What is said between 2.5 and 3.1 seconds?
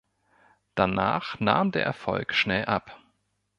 ab.